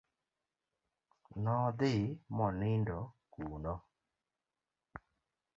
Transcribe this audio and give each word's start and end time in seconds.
No 1.43 1.57
dhi 1.77 1.93
monindo 2.37 2.97
kuno. 3.33 3.73